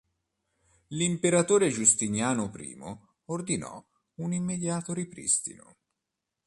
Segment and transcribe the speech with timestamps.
[0.87, 2.75] L'imperatore Giustiniano I
[3.25, 3.85] ordinò
[4.15, 5.75] un immediato ripristino.